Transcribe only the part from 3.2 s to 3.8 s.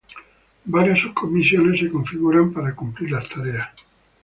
tareas.